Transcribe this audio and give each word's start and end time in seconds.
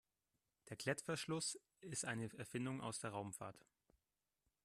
Der 0.69 0.77
Klettverschluss 0.77 1.59
ist 1.81 2.05
eine 2.05 2.33
Erfindung 2.35 2.81
aus 2.81 2.97
der 2.99 3.11
Raumfahrt. 3.11 3.63